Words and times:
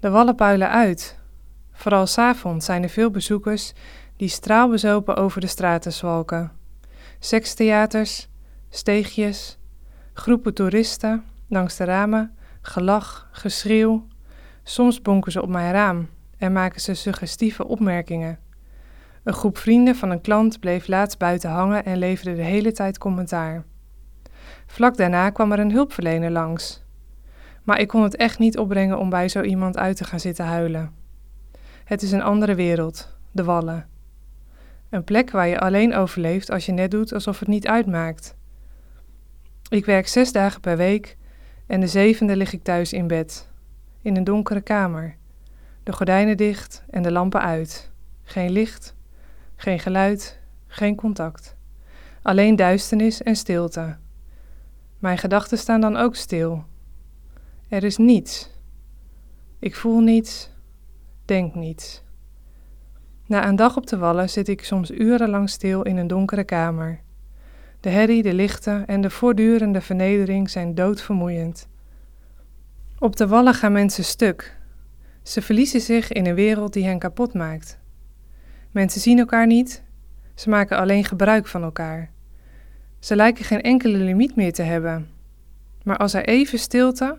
De 0.00 0.10
wallen 0.10 0.34
puilen 0.34 0.70
uit. 0.70 1.18
Vooral 1.72 2.06
s'avonds 2.06 2.66
zijn 2.66 2.82
er 2.82 2.88
veel 2.88 3.10
bezoekers 3.10 3.72
die 4.16 4.28
straalbezopen 4.28 5.16
over 5.16 5.40
de 5.40 5.46
straten 5.46 5.92
zwalken. 5.92 6.52
Sekstheaters, 7.18 8.28
steegjes, 8.68 9.58
groepen 10.12 10.54
toeristen 10.54 11.24
langs 11.48 11.76
de 11.76 11.84
ramen, 11.84 12.36
gelach, 12.60 13.28
geschreeuw. 13.32 14.06
Soms 14.62 15.02
bonken 15.02 15.32
ze 15.32 15.42
op 15.42 15.48
mijn 15.48 15.72
raam 15.72 16.08
en 16.36 16.52
maken 16.52 16.80
ze 16.80 16.94
suggestieve 16.94 17.66
opmerkingen. 17.66 18.38
Een 19.24 19.34
groep 19.34 19.58
vrienden 19.58 19.96
van 19.96 20.10
een 20.10 20.20
klant 20.20 20.60
bleef 20.60 20.86
laatst 20.86 21.18
buiten 21.18 21.50
hangen 21.50 21.84
en 21.84 21.98
leverde 21.98 22.34
de 22.34 22.42
hele 22.42 22.72
tijd 22.72 22.98
commentaar. 22.98 23.64
Vlak 24.66 24.96
daarna 24.96 25.30
kwam 25.30 25.52
er 25.52 25.58
een 25.58 25.72
hulpverlener 25.72 26.30
langs. 26.30 26.86
Maar 27.68 27.80
ik 27.80 27.88
kon 27.88 28.02
het 28.02 28.16
echt 28.16 28.38
niet 28.38 28.58
opbrengen 28.58 28.98
om 28.98 29.10
bij 29.10 29.28
zo 29.28 29.42
iemand 29.42 29.76
uit 29.76 29.96
te 29.96 30.04
gaan 30.04 30.20
zitten 30.20 30.44
huilen. 30.44 30.94
Het 31.84 32.02
is 32.02 32.12
een 32.12 32.22
andere 32.22 32.54
wereld, 32.54 33.16
de 33.30 33.44
wallen. 33.44 33.88
Een 34.90 35.04
plek 35.04 35.30
waar 35.30 35.48
je 35.48 35.60
alleen 35.60 35.94
overleeft 35.94 36.50
als 36.50 36.66
je 36.66 36.72
net 36.72 36.90
doet 36.90 37.12
alsof 37.12 37.38
het 37.38 37.48
niet 37.48 37.66
uitmaakt. 37.66 38.36
Ik 39.68 39.84
werk 39.84 40.08
zes 40.08 40.32
dagen 40.32 40.60
per 40.60 40.76
week 40.76 41.16
en 41.66 41.80
de 41.80 41.86
zevende 41.86 42.36
lig 42.36 42.52
ik 42.52 42.62
thuis 42.62 42.92
in 42.92 43.06
bed, 43.06 43.48
in 44.02 44.16
een 44.16 44.24
donkere 44.24 44.60
kamer. 44.60 45.16
De 45.82 45.92
gordijnen 45.92 46.36
dicht 46.36 46.84
en 46.90 47.02
de 47.02 47.12
lampen 47.12 47.40
uit. 47.40 47.90
Geen 48.22 48.50
licht, 48.50 48.94
geen 49.56 49.78
geluid, 49.78 50.40
geen 50.66 50.94
contact. 50.94 51.56
Alleen 52.22 52.56
duisternis 52.56 53.22
en 53.22 53.36
stilte. 53.36 53.96
Mijn 54.98 55.18
gedachten 55.18 55.58
staan 55.58 55.80
dan 55.80 55.96
ook 55.96 56.16
stil. 56.16 56.64
Er 57.68 57.84
is 57.84 57.96
niets. 57.96 58.50
Ik 59.58 59.76
voel 59.76 60.00
niets, 60.00 60.50
denk 61.24 61.54
niets. 61.54 62.02
Na 63.26 63.48
een 63.48 63.56
dag 63.56 63.76
op 63.76 63.86
de 63.86 63.96
wallen 63.96 64.30
zit 64.30 64.48
ik 64.48 64.64
soms 64.64 64.90
urenlang 64.90 65.50
stil 65.50 65.82
in 65.82 65.96
een 65.96 66.06
donkere 66.06 66.44
kamer. 66.44 67.00
De 67.80 67.88
herrie, 67.88 68.22
de 68.22 68.34
lichten 68.34 68.86
en 68.86 69.00
de 69.00 69.10
voortdurende 69.10 69.80
vernedering 69.80 70.50
zijn 70.50 70.74
doodvermoeiend. 70.74 71.68
Op 72.98 73.16
de 73.16 73.26
wallen 73.26 73.54
gaan 73.54 73.72
mensen 73.72 74.04
stuk. 74.04 74.56
Ze 75.22 75.42
verliezen 75.42 75.80
zich 75.80 76.12
in 76.12 76.26
een 76.26 76.34
wereld 76.34 76.72
die 76.72 76.84
hen 76.84 76.98
kapot 76.98 77.34
maakt. 77.34 77.78
Mensen 78.70 79.00
zien 79.00 79.18
elkaar 79.18 79.46
niet, 79.46 79.82
ze 80.34 80.48
maken 80.48 80.78
alleen 80.78 81.04
gebruik 81.04 81.46
van 81.46 81.62
elkaar. 81.62 82.10
Ze 82.98 83.16
lijken 83.16 83.44
geen 83.44 83.62
enkele 83.62 83.98
limiet 83.98 84.36
meer 84.36 84.52
te 84.52 84.62
hebben. 84.62 85.08
Maar 85.82 85.96
als 85.96 86.14
er 86.14 86.24
even 86.24 86.58
stilte 86.58 87.18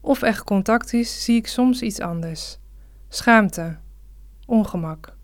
of 0.00 0.22
echt 0.22 0.44
contact 0.44 0.92
is, 0.92 1.24
zie 1.24 1.36
ik 1.36 1.46
soms 1.46 1.82
iets 1.82 2.00
anders: 2.00 2.58
schaamte, 3.08 3.76
ongemak. 4.46 5.16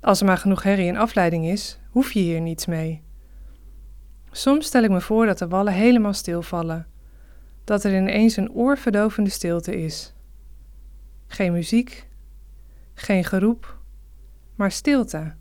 Als 0.00 0.20
er 0.20 0.26
maar 0.26 0.38
genoeg 0.38 0.62
herrie 0.62 0.88
en 0.88 0.96
afleiding 0.96 1.46
is, 1.46 1.78
hoef 1.90 2.12
je 2.12 2.20
hier 2.20 2.40
niets 2.40 2.66
mee. 2.66 3.02
Soms 4.30 4.66
stel 4.66 4.82
ik 4.82 4.90
me 4.90 5.00
voor 5.00 5.26
dat 5.26 5.38
de 5.38 5.48
wallen 5.48 5.72
helemaal 5.72 6.12
stilvallen, 6.12 6.86
dat 7.64 7.84
er 7.84 7.96
ineens 7.96 8.36
een 8.36 8.52
oorverdovende 8.52 9.30
stilte 9.30 9.82
is. 9.82 10.14
Geen 11.26 11.52
muziek, 11.52 12.08
geen 12.94 13.24
geroep, 13.24 13.78
maar 14.54 14.70
stilte. 14.70 15.34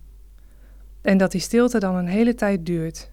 En 1.02 1.18
dat 1.18 1.32
die 1.32 1.42
stilte 1.42 1.80
dan 1.80 1.96
een 1.96 2.08
hele 2.08 2.36
tijd 2.36 2.66
duurt. 2.66 3.12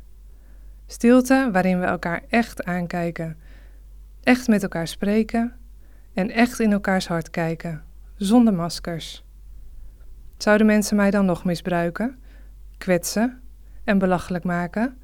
Stilte 0.87 1.49
waarin 1.53 1.81
we 1.81 1.87
elkaar 1.87 2.23
echt 2.29 2.65
aankijken, 2.65 3.39
echt 4.23 4.49
met 4.49 4.63
elkaar 4.63 4.89
spreken 4.89 5.57
en 6.15 6.31
echt 6.31 6.61
in 6.61 6.73
elkaars 6.73 7.09
hart 7.09 7.31
kijken, 7.31 7.85
zonder 8.17 8.55
maskers. 8.55 9.25
Zouden 10.37 10.67
mensen 10.67 10.97
mij 10.97 11.11
dan 11.11 11.25
nog 11.25 11.45
misbruiken, 11.45 12.19
kwetsen 12.79 13.41
en 13.85 13.99
belachelijk 13.99 14.45
maken? 14.45 14.99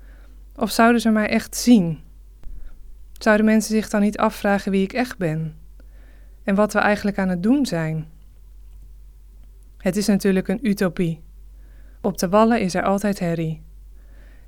Of 0.55 0.71
zouden 0.71 1.01
ze 1.01 1.11
mij 1.11 1.29
echt 1.29 1.57
zien? 1.57 2.01
Zouden 3.13 3.47
mensen 3.47 3.75
zich 3.75 3.89
dan 3.89 4.01
niet 4.01 4.19
afvragen 4.19 4.71
wie 4.71 4.83
ik 4.83 4.93
echt 4.93 5.19
ben 5.19 5.55
en 6.45 6.55
wat 6.55 6.73
we 6.73 6.79
eigenlijk 6.79 7.19
aan 7.19 7.29
het 7.29 7.43
doen 7.43 7.67
zijn? 7.67 8.07
Het 9.79 9.97
is 9.97 10.07
natuurlijk 10.07 10.49
een 10.49 10.67
utopie. 10.67 11.23
Op 12.01 12.19
de 12.19 12.29
wallen 12.29 12.61
is 12.61 12.75
er 12.75 12.83
altijd 12.83 13.19
herrie. 13.19 13.63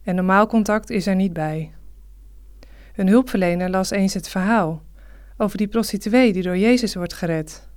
En 0.03 0.14
normaal 0.14 0.47
contact 0.47 0.91
is 0.91 1.06
er 1.06 1.14
niet 1.14 1.32
bij. 1.32 1.72
Een 2.98 3.09
hulpverlener 3.09 3.70
las 3.70 3.91
eens 3.91 4.14
het 4.14 4.28
verhaal 4.28 4.82
over 5.36 5.59
die 5.59 5.69
prostituee 5.69 6.32
die 6.32 6.42
door 6.42 6.56
Jezus 6.56 6.94
wordt 6.94 7.12
gered. 7.12 7.69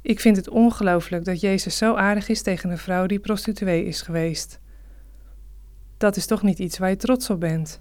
Ik 0.00 0.20
vind 0.20 0.36
het 0.36 0.48
ongelooflijk 0.48 1.24
dat 1.24 1.40
Jezus 1.40 1.76
zo 1.76 1.94
aardig 1.94 2.28
is 2.28 2.42
tegen 2.42 2.70
een 2.70 2.78
vrouw 2.78 3.06
die 3.06 3.18
prostituee 3.18 3.84
is 3.84 4.02
geweest. 4.02 4.60
Dat 5.96 6.16
is 6.16 6.26
toch 6.26 6.42
niet 6.42 6.58
iets 6.58 6.78
waar 6.78 6.88
je 6.88 6.96
trots 6.96 7.30
op 7.30 7.40
bent. 7.40 7.80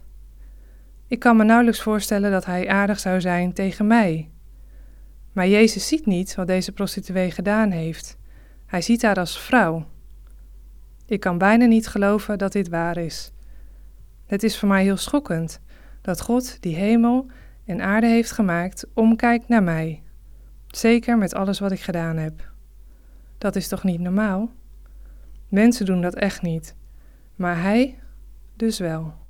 Ik 1.07 1.19
kan 1.19 1.37
me 1.37 1.43
nauwelijks 1.43 1.81
voorstellen 1.81 2.31
dat 2.31 2.45
hij 2.45 2.67
aardig 2.69 2.99
zou 2.99 3.21
zijn 3.21 3.53
tegen 3.53 3.87
mij. 3.87 4.29
Maar 5.31 5.47
Jezus 5.47 5.87
ziet 5.87 6.05
niet 6.05 6.35
wat 6.35 6.47
deze 6.47 6.71
prostituee 6.71 7.31
gedaan 7.31 7.71
heeft. 7.71 8.17
Hij 8.65 8.81
ziet 8.81 9.01
haar 9.01 9.19
als 9.19 9.39
vrouw. 9.39 9.85
Ik 11.05 11.19
kan 11.19 11.37
bijna 11.37 11.65
niet 11.65 11.87
geloven 11.87 12.37
dat 12.37 12.51
dit 12.51 12.69
waar 12.69 12.97
is. 12.97 13.31
Het 14.25 14.43
is 14.43 14.57
voor 14.57 14.67
mij 14.67 14.83
heel 14.83 14.97
schokkend 14.97 15.63
dat 16.05 16.21
God 16.21 16.61
die 16.61 16.75
hemel 16.75 17.25
en 17.65 17.81
aarde 17.81 18.07
heeft 18.07 18.31
gemaakt 18.31 18.85
omkijkt 18.93 19.47
naar 19.47 19.63
mij. 19.63 20.03
Zeker 20.67 21.17
met 21.17 21.33
alles 21.33 21.59
wat 21.59 21.71
ik 21.71 21.81
gedaan 21.81 22.17
heb. 22.17 22.51
Dat 23.37 23.55
is 23.55 23.67
toch 23.67 23.83
niet 23.83 23.99
normaal? 23.99 24.49
Mensen 25.47 25.85
doen 25.85 26.01
dat 26.01 26.15
echt 26.15 26.41
niet, 26.41 26.75
maar 27.35 27.61
Hij 27.61 27.99
dus 28.55 28.79
wel. 28.79 29.24